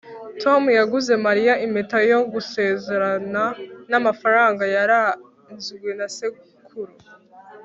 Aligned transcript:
tom 0.41 0.61
yaguze 0.77 1.13
mariya 1.27 1.53
impeta 1.65 1.97
yo 2.11 2.19
gusezerana 2.33 3.43
n'amafaranga 3.89 4.63
yarazwe 4.75 5.89
na 5.99 6.07
sekuru 6.17 6.93